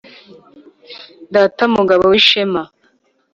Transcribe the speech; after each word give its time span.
data 1.33 1.63
mugabo 1.75 2.03
w’ishema 2.11 2.63